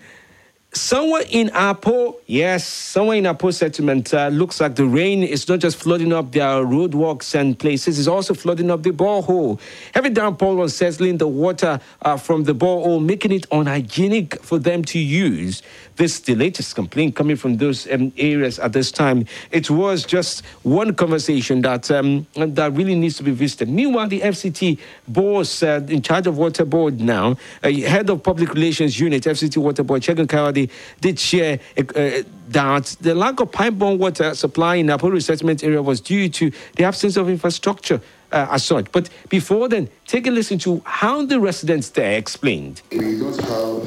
[0.71, 5.58] Somewhere in Apo, yes, somewhere in Apo settlement, uh, looks like the rain is not
[5.58, 9.60] just flooding up their roadworks and places, it's also flooding up the borehole.
[9.95, 14.84] Heavy downpour was settling the water uh, from the borehole, making it unhygienic for them
[14.86, 15.63] to use.
[15.95, 19.25] This is the latest complaint coming from those um, areas at this time.
[19.51, 23.67] It was just one conversation that um, that really needs to be visited.
[23.67, 28.97] Meanwhile, the FCT boss uh, in charge of water board now, head of public relations
[28.97, 30.58] unit, FCT water board, Chegan Kawadi,
[31.01, 36.01] did share uh, that the lack of pipe-borne water supply in Apollo resettlement area was
[36.01, 38.01] due to the absence of infrastructure.
[38.31, 38.91] Uh, as such.
[38.91, 42.83] But before then, take a listen to how the residents there explained.
[42.91, 43.81] We don't have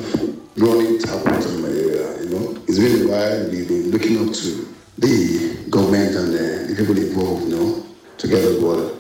[0.57, 2.63] running tap water in my area, you know.
[2.67, 6.99] It's been a while, we've been looking up to the government and uh, the people
[6.99, 7.87] involved, you know,
[8.19, 8.91] to get the water.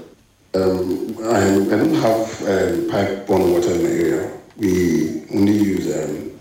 [0.54, 4.38] Um, I, I don't have um, pipe-borne water in my area.
[4.58, 6.31] We only use um,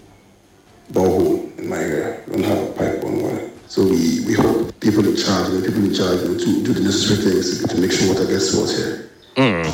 [0.91, 2.21] borehole in my area.
[2.27, 3.49] We don't have a pipe-borne water.
[3.67, 7.32] So we, we hope people in charge, the people in charge, to do the necessary
[7.32, 9.10] things to make sure water gets to us here.
[9.38, 9.65] Mm.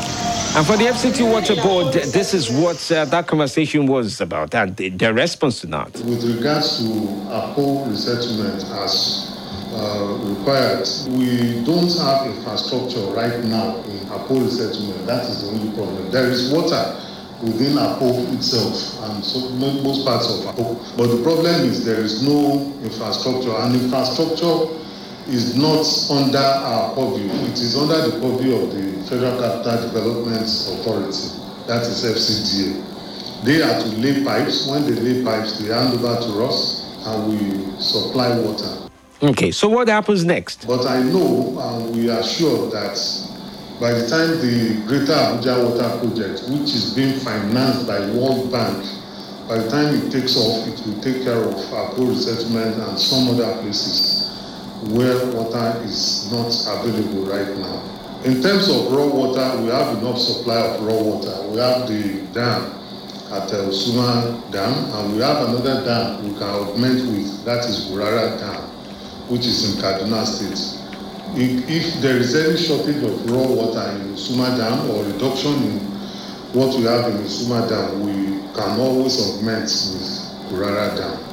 [0.56, 4.76] And for the FCT Water Board, this is what uh, that conversation was about and
[4.76, 5.92] their response to that.
[6.00, 6.86] With regards to
[7.30, 9.36] a whole resettlement as
[9.74, 15.06] uh, required, we don't have infrastructure right now in Apo resettlement.
[15.08, 16.12] That is the only problem.
[16.12, 16.96] There is water
[17.42, 20.76] within Apo itself and so most parts of Apo.
[20.98, 24.74] But the problem is there is no infrastructure, and infrastructure
[25.28, 25.86] is not
[26.18, 27.30] under our purview.
[27.52, 31.30] It is under the purview of the Federal Capital Development Authority,
[31.68, 33.44] that is FCDA.
[33.44, 34.68] They are to lay pipes.
[34.68, 38.90] When they lay pipes, they hand over to us and we supply water.
[39.22, 40.68] Okay, so what happens next?
[40.68, 42.98] But I know and we are sure that
[43.80, 48.84] by the time the Greater Abuja Water Project, which is being financed by World Bank,
[49.48, 51.54] by the time it takes off, it will take care of
[51.96, 54.34] poor resettlement and some other places
[54.90, 56.50] where water is not
[56.82, 57.82] available right now.
[58.26, 61.48] In terms of raw water, we have enough supply of raw water.
[61.50, 62.74] We have the dam
[63.32, 67.90] at uh, Suma Dam, and we have another dam we can augment with, that is
[67.92, 68.62] Gurara Dam,
[69.30, 70.87] which is in Kaduna State.
[71.36, 75.80] If, there is any shortage of raw water in Suma Dam or reduction in
[76.54, 81.28] what we have in Suma Dam, we can always augment with Gurara Dam.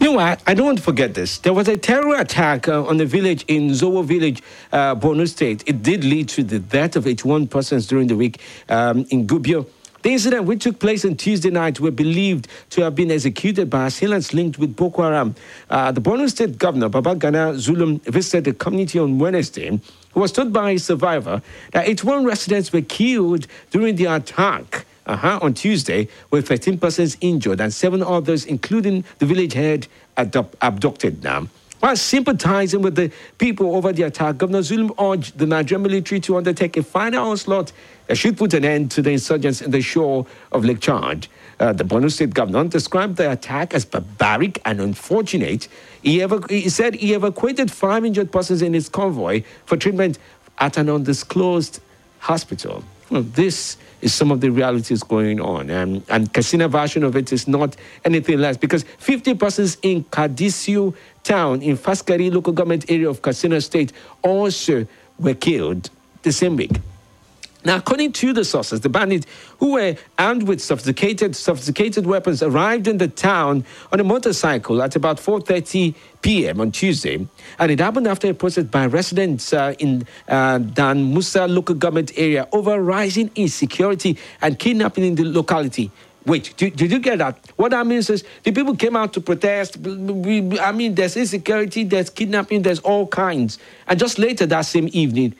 [0.00, 1.38] Meanwhile, I don't want to forget this.
[1.38, 5.62] There was a terror attack uh, on a village in Zowo village, uh, Borno State.
[5.66, 9.66] It did lead to the death of 81 persons during the week um, in Gubio.
[10.02, 13.86] The incident, which took place on Tuesday night, were believed to have been executed by
[13.86, 15.34] assailants linked with Boko Haram.
[15.68, 19.78] Uh, the Borno State Governor, Babagana Zulum, visited the community on Wednesday.
[20.12, 25.38] who was told by a survivor that 81 residents were killed during the attack uh-huh,
[25.42, 29.86] on Tuesday, with 13 persons injured and seven others, including the village head,
[30.16, 31.46] abducted now.
[31.80, 36.36] While sympathizing with the people over the attack, Governor Zulum urged the Nigerian military to
[36.36, 37.72] undertake a final onslaught
[38.06, 41.26] that should put an end to the insurgents in the shore of Lake Chad.
[41.58, 45.68] Uh, the Borno State governor described the attack as barbaric and unfortunate.
[46.02, 50.18] He, evac- he said he evacuated five injured persons in his convoy for treatment
[50.58, 51.80] at an undisclosed
[52.18, 52.84] hospital.
[53.10, 55.70] Well, this is some of the realities going on.
[55.70, 60.94] Um, and Katsina version of it is not anything less because 50 persons in Kadisio
[61.24, 63.92] town in Faskari local government area of Katsina state
[64.22, 64.86] also
[65.18, 65.90] were killed
[66.22, 66.72] the same week.
[67.62, 69.26] Now, according to the sources, the bandits
[69.58, 74.96] who were armed with sophisticated, sophisticated weapons arrived in the town on a motorcycle at
[74.96, 76.60] about 4.30 p.m.
[76.62, 77.26] on Tuesday.
[77.58, 82.12] And it happened after a protest by residents uh, in uh, Dan Musa local government
[82.16, 85.90] area over rising insecurity and kidnapping in the locality.
[86.24, 87.38] Wait, did, did you get that?
[87.56, 89.76] What that means is the people came out to protest.
[89.86, 93.58] I mean, there's insecurity, there's kidnapping, there's all kinds.
[93.86, 95.34] And just later that same evening,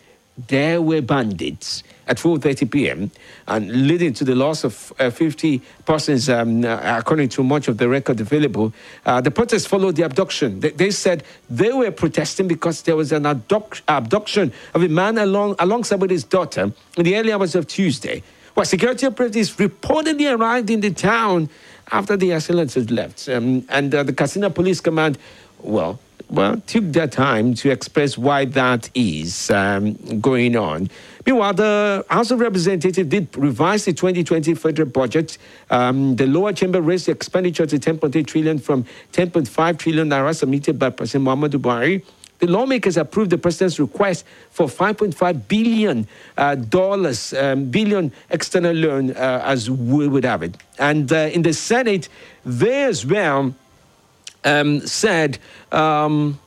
[0.48, 3.10] there were bandits at 4.30 p.m.
[3.46, 7.78] and leading to the loss of uh, 50 persons, um, uh, according to much of
[7.78, 8.72] the record available.
[9.06, 10.58] Uh, the protests followed the abduction.
[10.58, 15.18] They, they, said they were protesting because there was an abduct- abduction of a man
[15.18, 18.24] along, alongside with his daughter in the early hours of Tuesday.
[18.56, 21.48] Well, security operatives reportedly arrived in the town
[21.92, 23.28] after the assailants had left.
[23.28, 25.16] Um, and uh, the Katsina Police Command,
[25.60, 30.88] well, well, took their time to express why that is um, going on.
[31.26, 35.36] Meanwhile, the House of Representatives did revise the 2020 federal budget.
[35.70, 40.78] Um, the lower chamber raised the expenditure to 10.8 trillion from 10.5 trillion naira submitted
[40.78, 42.02] by President Muhammadu Buhari.
[42.38, 49.10] The lawmakers approved the president's request for 5.5 billion uh, dollars, um, billion external loan,
[49.10, 50.56] uh, as we would have it.
[50.78, 52.08] And uh, in the Senate,
[52.46, 53.54] there as well
[54.44, 55.38] um, said,
[55.72, 56.38] um,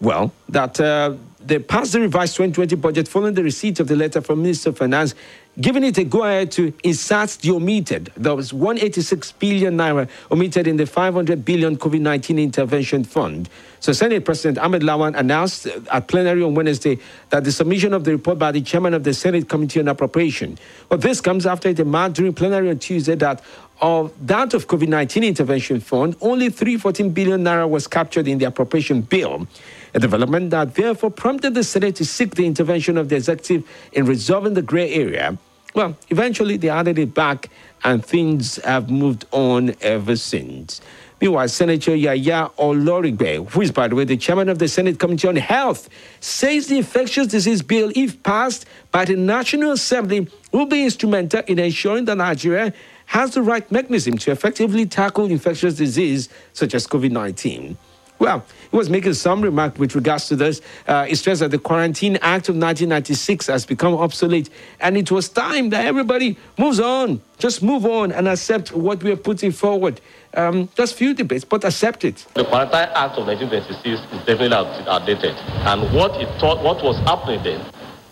[0.00, 4.20] well, that uh, they passed the revised 2020 budget following the receipt of the letter
[4.20, 5.14] from Minister of Finance,
[5.60, 8.12] giving it a go ahead to insert the omitted.
[8.16, 13.48] There was 186 billion naira omitted in the 500 billion COVID 19 intervention fund.
[13.80, 16.98] So, Senate President Ahmed Lawan announced at plenary on Wednesday
[17.30, 20.58] that the submission of the report by the chairman of the Senate Committee on Appropriation.
[20.90, 23.42] Well, this comes after a demand during plenary on Tuesday that
[23.80, 29.02] of that of COVID-19 intervention fund, only 314 billion naira was captured in the appropriation
[29.02, 29.46] bill.
[29.94, 34.04] A development that therefore prompted the Senate to seek the intervention of the executive in
[34.06, 35.38] resolving the gray area.
[35.74, 37.50] Well, eventually they added it back
[37.84, 40.80] and things have moved on ever since.
[41.20, 45.26] Meanwhile, Senator Yahaya Oloriegbe, who is, by the way, the chairman of the Senate Committee
[45.26, 45.88] on Health,
[46.20, 51.58] says the infectious disease bill, if passed by the National Assembly, will be instrumental in
[51.58, 52.72] ensuring that Nigeria
[53.08, 57.76] has the right mechanism to effectively tackle infectious disease such as COVID 19.
[58.18, 60.60] Well, he was making some remark with regards to this.
[60.86, 65.28] Uh, he stressed that the Quarantine Act of 1996 has become obsolete, and it was
[65.28, 70.00] time that everybody moves on, just move on and accept what we are putting forward.
[70.34, 72.26] Um, just few debates, but accept it.
[72.34, 74.52] The Quarantine Act of 1996 is definitely
[74.86, 77.60] outdated, and what it thought, what was happening then,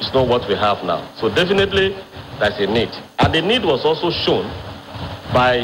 [0.01, 1.13] is not what we have now.
[1.21, 1.91] So definitely,
[2.39, 4.47] there's a need, and the need was also shown
[5.33, 5.59] by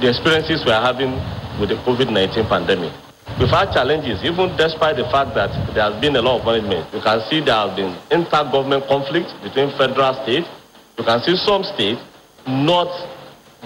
[0.00, 1.12] the experiences we are having
[1.60, 2.92] with the COVID-19 pandemic.
[3.38, 6.92] We've had challenges, even despite the fact that there has been a lot of management.
[6.92, 10.48] You can see there has been inter-government conflict between federal states.
[10.96, 12.00] You can see some states
[12.46, 12.88] not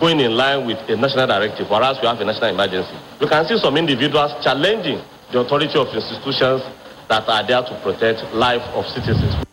[0.01, 2.96] going in line with a national directive, whereas we have a national emergency.
[3.20, 6.62] You can see some individuals challenging the authority of institutions
[7.09, 9.44] that are there to protect life of citizens.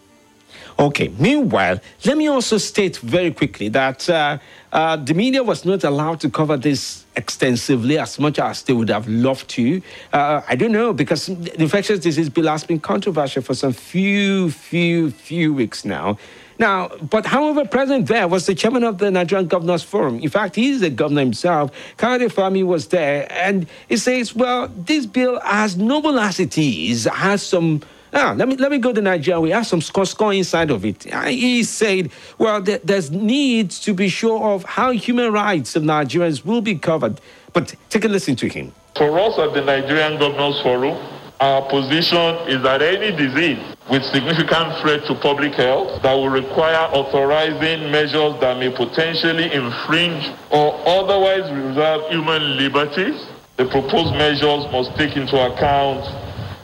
[0.80, 1.10] Okay.
[1.20, 4.38] Meanwhile, let me also state very quickly that uh,
[4.72, 8.90] uh, the media was not allowed to cover this extensively as much as they would
[8.90, 9.82] have loved to.
[10.14, 15.12] Uh, I don't know because infectious disease bill has been controversial for some few, few,
[15.12, 16.18] few weeks now.
[16.60, 20.20] Now, but however, present there was the chairman of the Nigerian Governors Forum.
[20.20, 21.72] In fact, he's the governor himself.
[21.98, 27.06] Kayode Fayemi was there, and he says, "Well, this bill, as noble as it is,
[27.06, 27.82] has some."
[28.20, 29.40] Ah, let me let me go to Nigeria.
[29.40, 31.04] We have some score score inside of it.
[31.28, 36.44] He said, "Well, there, there's needs to be sure of how human rights of Nigerians
[36.44, 37.22] will be covered."
[37.54, 38.74] But take a listen to him.
[38.96, 40.98] For us at the Nigerian Governors Forum,
[41.40, 46.90] our position is that any disease with significant threat to public health that will require
[46.98, 53.28] authorizing measures that may potentially infringe or otherwise reserve human liberties,
[53.58, 56.02] the proposed measures must take into account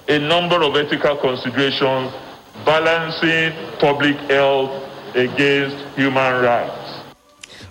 [0.08, 2.14] a number of ethical considerations
[2.66, 4.84] balancing public health
[5.16, 6.84] against human rights.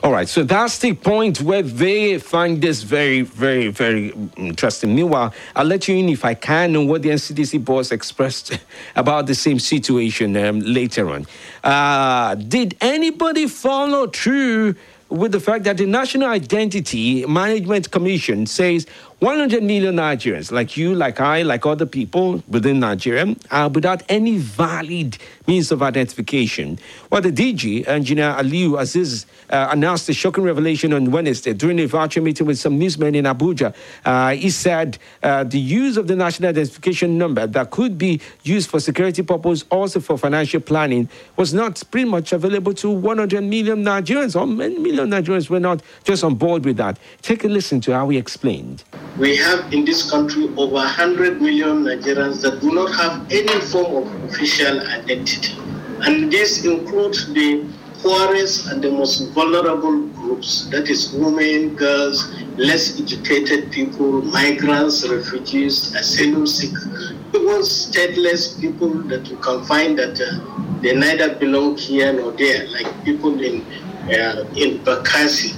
[0.05, 4.97] All right, so that's the point where they find this very, very, very interesting.
[4.97, 8.59] Meanwhile, I'll let you in if I can on what the NCDC boss expressed
[8.97, 11.25] about the same situation um, later on.
[11.62, 14.75] Uh, did anybody follow through
[15.09, 18.87] with the fact that the National Identity Management Commission says
[19.23, 24.39] 100 million Nigerians, like you, like I, like other people within Nigeria, are without any
[24.39, 26.77] valid means of identification.
[27.09, 31.87] Well, the DG, Engineer Aliyu Aziz, uh, announced a shocking revelation on Wednesday during a
[31.87, 33.73] virtual meeting with some newsmen in Abuja.
[34.05, 38.71] Uh, he said uh, the use of the national identification number that could be used
[38.71, 43.85] for security purposes, also for financial planning, was not pretty much available to 100 million
[43.85, 46.99] Nigerians, or many million Nigerians were not just on board with that.
[47.23, 48.83] Take a listen to how he explained.
[49.18, 54.07] We have in this country over 100 million Nigerians that do not have any form
[54.07, 55.55] of official identity.
[56.01, 57.66] And this includes the
[58.03, 65.95] poorest and the most vulnerable groups that is, women, girls, less educated people, migrants, refugees,
[65.95, 72.12] asylum seekers, even stateless people that you can find that uh, they neither belong here
[72.14, 73.64] nor there, like people in
[74.05, 75.53] uh, in Bakassi.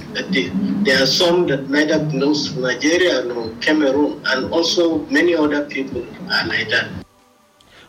[0.85, 6.07] There are some that neither belongs to Nigeria nor Cameroon, and also many other people
[6.31, 6.91] are like that.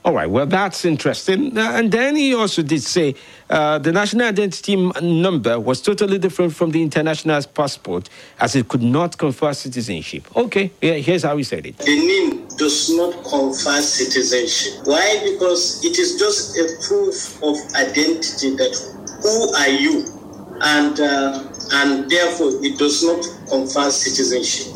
[0.06, 1.58] All right, well, that's interesting.
[1.58, 3.16] Uh, and then he also did say
[3.50, 8.08] uh, the national identity number was totally different from the international passport
[8.40, 10.28] as it could not confer citizenship.
[10.38, 11.80] Okay, yeah, here's how he said it.
[11.80, 14.86] The name does not confer citizenship.
[14.86, 15.22] Why?
[15.24, 18.78] Because it is just a proof of identity that
[19.24, 20.06] who are you,
[20.62, 21.44] and uh,
[21.74, 24.74] and therefore it does not confer citizenship.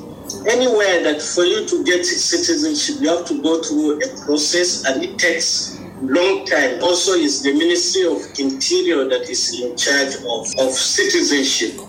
[0.48, 5.04] Anywhere that for you to get citizenship, you have to go through a process, and
[5.04, 6.82] it takes long time.
[6.82, 11.80] Also, it's the Ministry of Interior that is in charge of, of citizenship.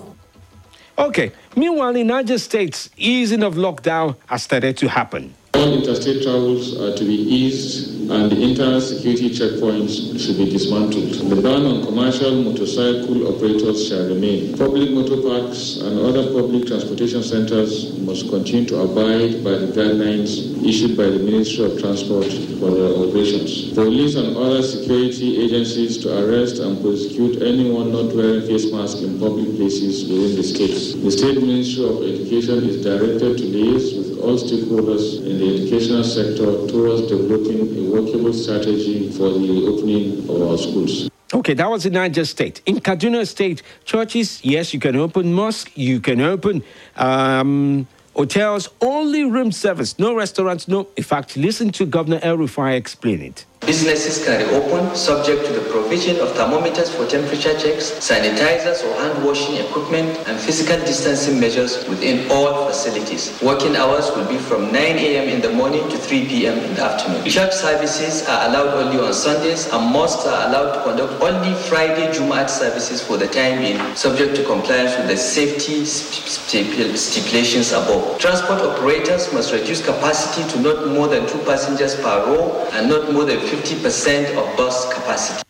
[0.98, 5.34] Okay, meanwhile, in Niger States, easing of lockdown has started to happen.
[5.54, 11.14] All interstate travels are to be eased and the internal security checkpoints should be dismantled.
[11.30, 14.58] The ban on commercial motorcycle operators shall remain.
[14.58, 20.50] Public motor parks and other public transportation centers must continue to abide by the guidelines
[20.66, 22.26] issued by the Ministry of Transport
[22.58, 23.72] for their operations.
[23.74, 29.20] Police and other security agencies to arrest and prosecute anyone not wearing face mask in
[29.20, 30.98] public places within the state.
[31.02, 36.02] The State Ministry of Education is directed to liaise with all stakeholders in the educational
[36.02, 41.10] sector towards developing a workable strategy for the opening of our schools.
[41.32, 42.60] Okay, that was in Niger State.
[42.66, 46.62] In Kaduna State, churches, yes, you can open mosque, you can open
[46.96, 47.86] um,
[48.16, 50.88] hotels, only room service, no restaurants, no.
[50.96, 53.44] In fact, listen to Governor El Rufai explain it.
[53.66, 59.22] Businesses can reopen subject to the provision of thermometers for temperature checks, sanitizers or hand
[59.24, 63.38] washing equipment, and physical distancing measures within all facilities.
[63.42, 65.28] Working hours will be from 9 a.m.
[65.28, 66.58] in the morning to 3 p.m.
[66.58, 67.24] in the afternoon.
[67.26, 72.10] Church services are allowed only on Sundays, and mosques are allowed to conduct only Friday
[72.12, 78.18] Jumat services for the time being, subject to compliance with the safety stipulations above.
[78.18, 83.12] Transport operators must reduce capacity to not more than two passengers per row and not
[83.12, 85.42] more than 50% of bus capacity.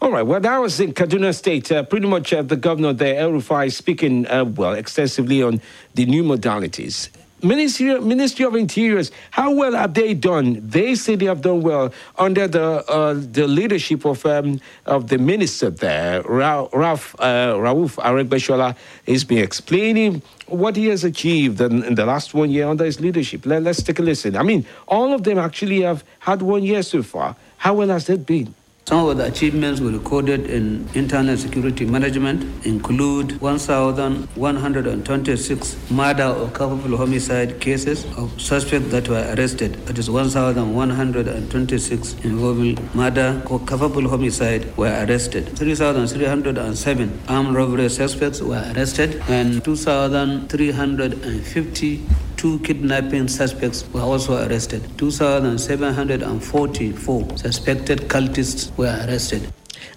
[0.00, 1.70] All right, well, that was in Kaduna State.
[1.70, 5.60] Uh, pretty much uh, the governor there, El Rufai, speaking, uh, well, extensively on
[5.94, 7.10] the new modalities.
[7.42, 10.66] Ministry, Ministry of Interiors, how well have they done?
[10.66, 15.18] They say they have done well under the uh, the leadership of um, of the
[15.18, 18.74] minister there, Ra- Ralph uh, Rauf Aregbeshola.
[19.04, 23.00] He's been explaining what he has achieved in, in the last one year under his
[23.00, 23.46] leadership.
[23.46, 24.36] Let, let's take a listen.
[24.36, 27.36] I mean, all of them actually have had one year so far.
[27.58, 28.54] How well has that been?
[28.86, 36.98] Some of the achievements we recorded in internal security management include 1,126 murder or culpable
[36.98, 39.76] homicide cases of suspects that were arrested.
[39.86, 45.56] That is 1,126 involving murder or culpable homicide were arrested.
[45.56, 52.06] 3,307 armed robbery suspects were arrested and 2,350
[52.44, 54.82] two kidnapping suspects were also arrested.
[54.98, 59.50] 2,744 suspected cultists were arrested.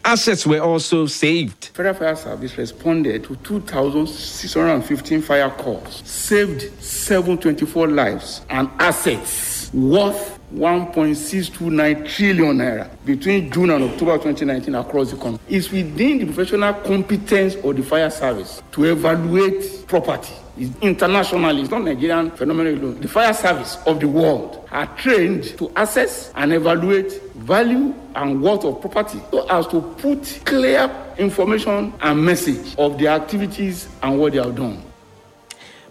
[0.06, 1.72] Assets were also saved.
[1.74, 12.08] Federal Fire Service responded to 2,615 fire calls, saved 724 lives and assets worth 1.629
[12.08, 15.40] trillion naira between June and October 2019 across the country.
[15.50, 20.34] It's within the professional competence of the fire service to evaluate property.
[20.58, 23.02] It's internationally, it's not Nigerian phenomenon alone.
[23.02, 28.64] The fire service of the world are trained to assess and evaluate value and worth
[28.64, 34.34] of property so as to put clear information and message of their activities and what
[34.34, 34.82] they have done.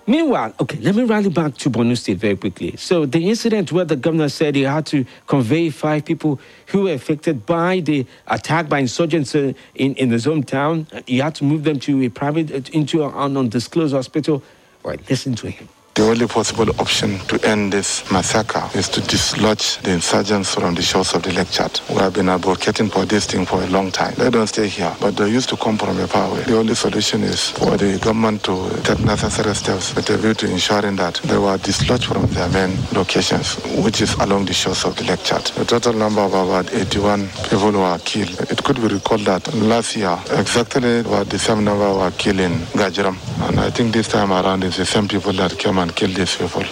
[0.08, 2.76] Meanwhile, okay, let me rally back to Borno State very quickly.
[2.76, 6.92] So, the incident where the governor said he had to convey five people who were
[6.92, 11.64] affected by the attack by insurgents uh, in, in his hometown, he had to move
[11.64, 14.44] them to a private, uh, into an undisclosed hospital.
[14.84, 15.68] All right, listen to him.
[15.96, 20.82] The only possible option to end this massacre is to dislodge the insurgents from the
[20.82, 21.80] shores of the Lake Chad.
[21.88, 24.14] We have been advocating for this thing for a long time.
[24.16, 26.42] They don't stay here, but they used to come from a away.
[26.42, 30.50] The only solution is for the government to take necessary steps with a view to
[30.50, 34.96] ensuring that they were dislodged from their main locations, which is along the shores of
[34.96, 35.46] the Lake Chad.
[35.56, 38.38] The total number of about 81 people were killed.
[38.50, 42.52] It could be recalled that last year, exactly about the same number were killed in
[42.76, 43.16] Gajiram.
[43.38, 46.36] And I think this time around it's the same people that came and killed these
[46.36, 46.64] people.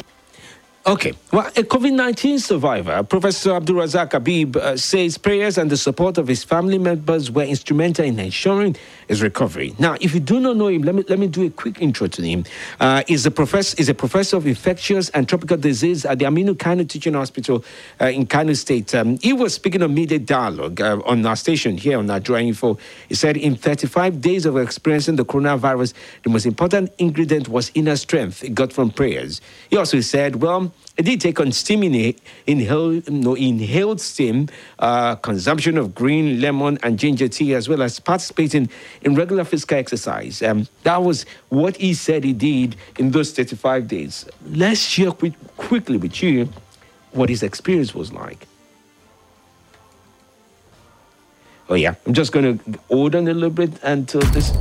[0.87, 1.15] Okay.
[1.33, 6.29] Well, a COVID 19 survivor, Professor Abdulrazak Habib, uh, says prayers and the support of
[6.29, 8.77] his family members were instrumental in ensuring
[9.09, 9.75] his recovery.
[9.79, 12.07] Now, if you do not know him, let me, let me do a quick intro
[12.07, 12.45] to him.
[12.81, 16.59] Uh, he's, a professor, he's a professor of infectious and tropical disease at the Aminu
[16.59, 17.65] Kano Teaching Hospital
[18.01, 18.95] uh, in Kano State.
[18.95, 22.79] Um, he was speaking on media dialogue uh, on our station here on Nigeria Info.
[23.09, 27.97] He said, In 35 days of experiencing the coronavirus, the most important ingredient was inner
[27.97, 29.41] strength he got from prayers.
[29.71, 30.73] He also said, Well,
[31.03, 32.15] did take on steam in
[32.47, 37.99] inhaled, no, inhaled steam, uh, consumption of green, lemon, and ginger tea, as well as
[37.99, 38.69] participating
[39.03, 40.41] in regular physical exercise.
[40.41, 44.25] Um, that was what he said he did in those 35 days.
[44.47, 46.49] Let's share quick, quickly with you
[47.11, 48.47] what his experience was like.
[51.69, 54.53] Oh, yeah, I'm just going to hold on a little bit until this.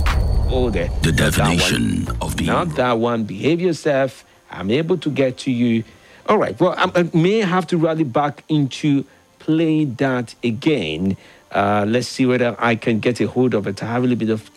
[0.49, 0.89] Oh, there.
[1.01, 2.49] The definition of being.
[2.49, 3.23] Not that one.
[3.25, 4.25] Behave yourself.
[4.49, 5.83] I'm able to get to you
[6.27, 6.57] all right.
[6.59, 9.05] Well, I, may have to rally back into
[9.39, 11.17] play that again.
[11.51, 13.83] Uh, let's see whether I can get a hold of it.
[13.83, 14.49] I have a little bit of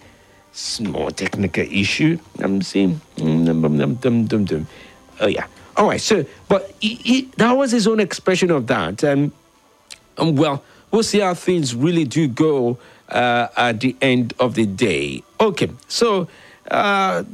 [0.53, 2.19] small technical issue.
[2.39, 3.01] I'm seeing.
[3.19, 5.47] Oh yeah.
[5.77, 6.01] All right.
[6.01, 9.05] So, but he, he, that was his own expression of that.
[9.05, 9.33] Um,
[10.19, 14.67] um, well, we'll see how things really do go uh, at the end of the
[14.67, 15.23] day.
[15.41, 15.71] Okay.
[15.89, 16.29] So.
[16.71, 17.25] Uh,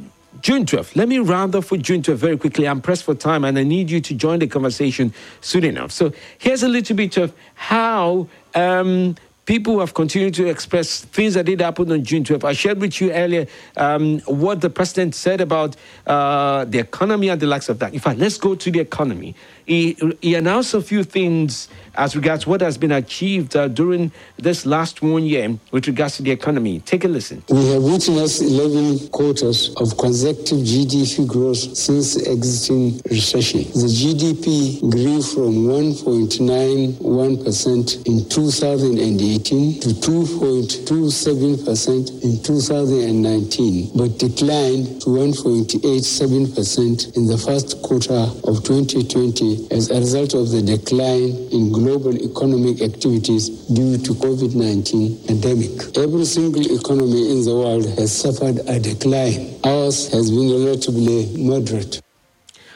[0.41, 0.95] June 12th.
[0.95, 2.67] Let me round off with June 12th very quickly.
[2.67, 5.91] I'm pressed for time and I need you to join the conversation soon enough.
[5.91, 9.15] So here's a little bit of how um,
[9.45, 12.43] people have continued to express things that did happen on June 12th.
[12.43, 15.75] I shared with you earlier um, what the president said about
[16.07, 17.93] uh, the economy and the likes of that.
[17.93, 19.35] In fact, let's go to the economy.
[19.65, 24.65] He, he announced a few things as regards what has been achieved uh, during this
[24.65, 26.81] last one year with regards to the economy.
[26.81, 27.41] Take a listen.
[27.49, 33.63] We have witnessed 11 quarters of consecutive GDP growth since exiting recession.
[33.63, 47.15] The GDP grew from 1.91% in 2018 to 2.27% in 2019, but declined to 1.87%
[47.15, 52.81] in the first quarter of 2020 as a result of the decline in global economic
[52.81, 55.97] activities due to COVID-19 pandemic.
[55.97, 59.59] Every single economy in the world has suffered a decline.
[59.63, 62.01] Ours has been relatively moderate.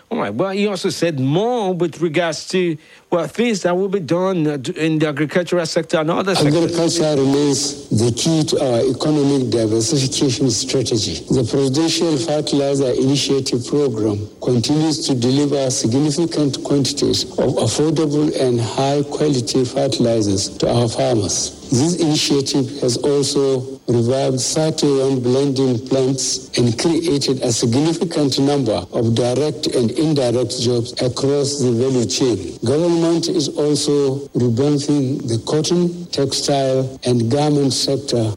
[0.09, 0.33] All right.
[0.33, 2.77] Well, he also said more with regards to
[3.11, 6.55] well things that will be done in the agricultural sector and other sectors.
[6.55, 11.25] Agriculture remains the key to our economic diversification strategy.
[11.27, 19.65] The Presidential Fertilizer Initiative Program continues to deliver significant quantities of affordable and high quality
[19.65, 21.56] fertilizers to our farmers.
[21.69, 29.67] This initiative has also revived 31 blending plants and created a significant number of direct
[29.67, 32.57] and indirect jobs across the value chain.
[32.63, 38.33] Government is also revamping the cotton, textile, and garment sector.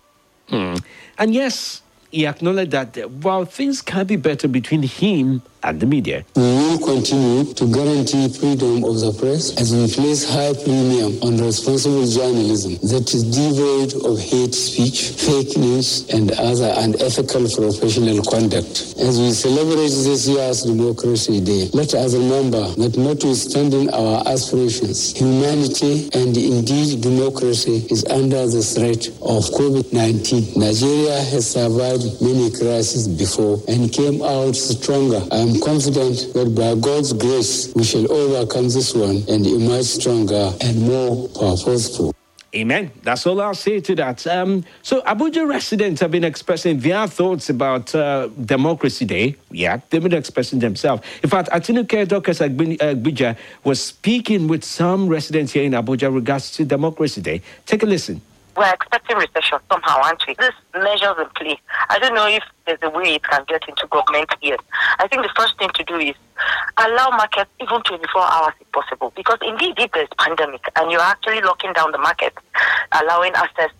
[0.49, 0.75] Hmm.
[1.17, 6.25] And yes, he acknowledged that while things can be better between him and the media.
[6.35, 12.09] Will continue to guarantee freedom of the press as we place high premium on responsible
[12.09, 18.97] journalism that is devoid of hate speech, fake news, and other unethical professional conduct.
[18.97, 26.09] As we celebrate this year's Democracy Day, let us remember that notwithstanding our aspirations, humanity
[26.17, 30.57] and indeed democracy is under the threat of COVID-19.
[30.57, 35.21] Nigeria has survived many crises before and came out stronger.
[35.31, 40.53] I'm I'm confident that by God's grace, we shall overcome this one and emerge stronger
[40.61, 42.15] and more powerful.
[42.55, 42.91] Amen.
[43.03, 44.27] That's all I'll say to that.
[44.27, 49.37] Um, so, Abuja residents have been expressing their thoughts about uh, Democracy Day.
[49.53, 51.03] Yeah, they've been expressing themselves.
[51.23, 56.65] In fact, Atinuke Dorcas Agbija was speaking with some residents here in Abuja regards to
[56.65, 57.41] Democracy Day.
[57.67, 58.21] Take a listen
[58.61, 60.35] we're expecting recession somehow, aren't we?
[60.35, 61.59] This measures in play.
[61.89, 64.61] I don't know if there's a way it can get into government ears.
[64.99, 66.15] I think the first thing to do is
[66.77, 69.15] allow markets even 24 hours if possible.
[69.17, 72.35] Because indeed, if there's pandemic and you're actually locking down the market,
[73.01, 73.71] allowing access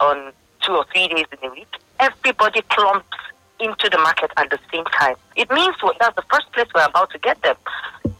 [0.00, 0.32] on
[0.62, 3.18] two or three days in a week, everybody clumps
[3.60, 5.14] into the market at the same time.
[5.36, 7.56] It means that's the first place we're about to get them.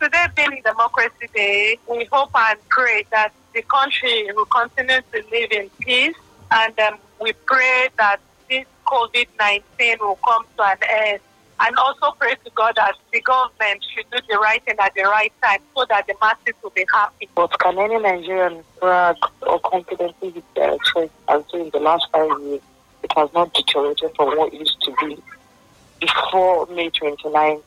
[0.00, 5.52] Today being Democracy Day, we hope and pray that the country will continue to live
[5.52, 6.16] in peace.
[6.50, 11.20] And um, we pray that this COVID 19 will come to an end.
[11.62, 15.02] And also pray to God that the government should do the right thing at the
[15.02, 17.28] right time so that the masses will be happy.
[17.34, 22.30] But can any Nigerian brag or confidently with their choice as in the last five
[22.40, 22.62] years?
[23.10, 25.18] It has not deteriorated from what it used to be
[26.00, 27.60] before May 29,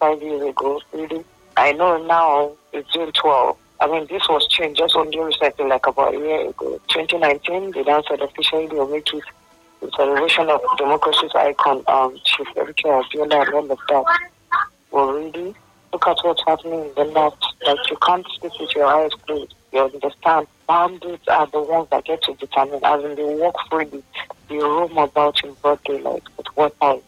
[0.00, 1.24] five years ago, really.
[1.56, 3.56] I know now it's June 12.
[3.80, 6.80] I mean, this was changed just only recently, like about a year ago.
[6.88, 9.02] 2019, they said officially they will
[9.80, 14.04] the celebration of democracy's icon, um, Chief Erike Abiola and all of that.
[14.90, 15.54] Well, really,
[15.92, 17.38] look at what's happening in the north.
[17.64, 19.54] Like, you can't sleep with your eyes closed.
[19.72, 20.48] You understand?
[20.68, 24.02] Bandits are the ones that get to determine, as in they walk freely,
[24.50, 26.22] they roam about in broad daylight.
[26.36, 27.00] But what time?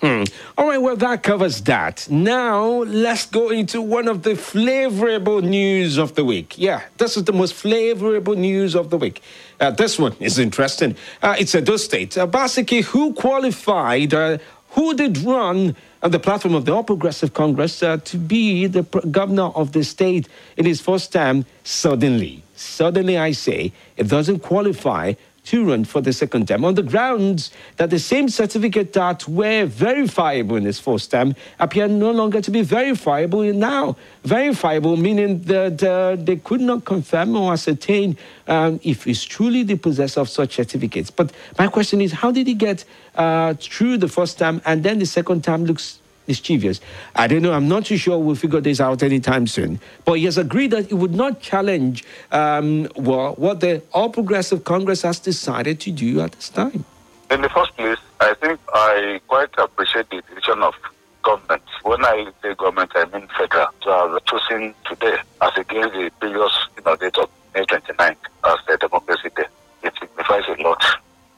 [0.00, 0.22] Hmm.
[0.56, 2.08] All right, well, that covers that.
[2.08, 6.56] Now, let's go into one of the flavorable news of the week.
[6.56, 9.20] Yeah, this is the most flavorable news of the week.
[9.58, 10.94] Uh, this one is interesting.
[11.22, 12.16] Uh, it's Edo State.
[12.16, 14.38] Uh, basically, who qualified, uh,
[14.70, 15.74] who did run
[16.04, 19.82] on the platform of the All Progressive Congress uh, to be the governor of the
[19.82, 22.43] state in his first term suddenly.
[22.54, 27.50] Suddenly, I say, it doesn't qualify to run for the second term on the grounds
[27.76, 32.50] that the same certificate that were verifiable in his first term appear no longer to
[32.50, 33.96] be verifiable now.
[34.24, 38.16] Verifiable meaning that uh, they could not confirm or ascertain
[38.48, 41.10] um, if he's truly the possessor of such certificates.
[41.10, 42.84] But my question is, how did he get
[43.14, 46.80] uh, through the first term and then the second term looks mischievous.
[47.14, 47.52] I don't know.
[47.52, 49.80] I'm not too sure we'll figure this out anytime soon.
[50.04, 54.64] But he has agreed that he would not challenge um, well, what the All Progressive
[54.64, 56.84] Congress has decided to do at this time.
[57.30, 60.74] In the first place, I think I quite appreciate the decision of
[61.22, 61.62] government.
[61.82, 63.68] When I say government, I mean federal.
[63.82, 68.58] To have chosen today as against the previous you know, date of May 29th as
[68.68, 69.46] the Democracy Day.
[69.82, 70.82] It signifies a lot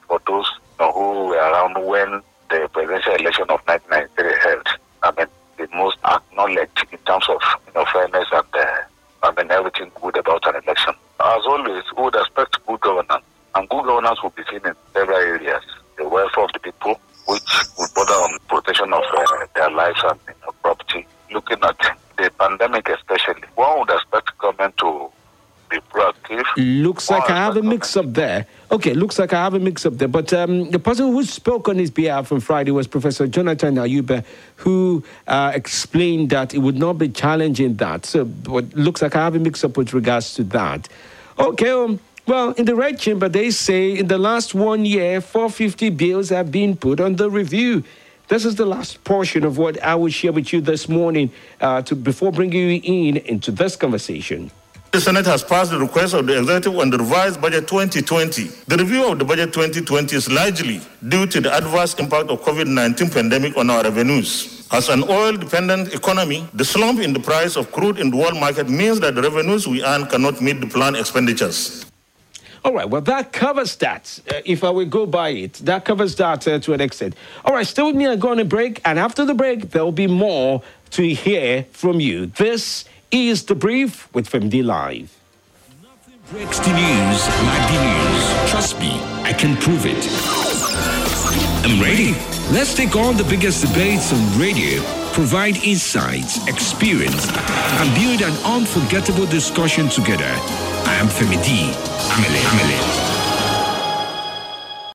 [0.07, 4.69] for those you know, who were around when the presidential election of 1993 held.
[5.03, 5.27] I mean,
[5.57, 8.83] the most acknowledged in terms of you know, fairness and uh,
[9.23, 10.95] I mean everything good about an election.
[11.21, 13.25] As always, we would expect good governance,
[13.55, 15.63] and good governance will be seen in several areas.
[15.97, 20.21] The welfare of the people, which will border on protection of uh, their lives and
[20.29, 21.07] you know, property.
[21.33, 21.79] Looking at
[22.19, 25.11] the pandemic, especially, one would expect government to
[25.71, 26.46] be proactive.
[26.57, 28.47] Looks like I have a mix up there.
[28.71, 30.09] Okay, looks like I have a mix up there.
[30.09, 34.25] But um, the person who spoke on his behalf on Friday was Professor Jonathan Ayuba,
[34.57, 38.07] who uh, explained that it would not be challenging that.
[38.07, 40.89] So, but looks like I have a mix up with regards to that.
[41.39, 45.91] Okay, um, well, in the Red Chamber, they say in the last one year, 450
[45.91, 47.85] bills have been put under review.
[48.29, 51.31] This is the last portion of what I will share with you this morning
[51.61, 54.51] uh, to, before bringing you in into this conversation.
[54.97, 58.45] The Senate has passed the request of the executive on the revised budget 2020.
[58.67, 63.13] The review of the budget 2020 is largely due to the adverse impact of COVID-19
[63.13, 64.67] pandemic on our revenues.
[64.73, 68.71] As an oil-dependent economy, the slump in the price of crude in the world market
[68.71, 71.85] means that the revenues we earn cannot meet the planned expenditures.
[72.65, 74.19] All right, well, that covers that.
[74.33, 77.17] Uh, if I will go by it, that covers that uh, to an extent.
[77.45, 78.07] All right, stay with me.
[78.07, 81.67] I go on a break, and after the break, there will be more to hear
[81.73, 82.27] from you.
[82.27, 85.17] This is the brief with FMD Live.
[85.83, 88.51] Nothing Breaks the news like the news.
[88.51, 90.03] Trust me, I can prove it.
[91.65, 92.13] I'm ready.
[92.53, 94.83] Let's take on the biggest debates on radio,
[95.13, 100.33] provide insights, experience, and build an unforgettable discussion together.
[100.87, 101.73] I am Femi D.
[102.11, 103.16] Amele Amele.